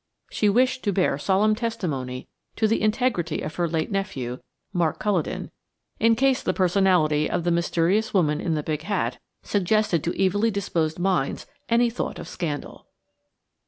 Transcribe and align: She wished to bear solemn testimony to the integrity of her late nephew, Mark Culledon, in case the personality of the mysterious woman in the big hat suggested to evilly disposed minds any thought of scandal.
She 0.31 0.49
wished 0.49 0.83
to 0.85 0.91
bear 0.91 1.19
solemn 1.19 1.53
testimony 1.53 2.27
to 2.55 2.67
the 2.67 2.81
integrity 2.81 3.41
of 3.43 3.53
her 3.57 3.67
late 3.69 3.91
nephew, 3.91 4.39
Mark 4.73 4.97
Culledon, 4.97 5.51
in 5.99 6.15
case 6.15 6.41
the 6.41 6.55
personality 6.55 7.29
of 7.29 7.43
the 7.43 7.51
mysterious 7.51 8.11
woman 8.11 8.41
in 8.41 8.55
the 8.55 8.63
big 8.63 8.81
hat 8.81 9.19
suggested 9.43 10.03
to 10.03 10.19
evilly 10.19 10.49
disposed 10.49 10.97
minds 10.97 11.45
any 11.69 11.91
thought 11.91 12.17
of 12.17 12.27
scandal. 12.27 12.87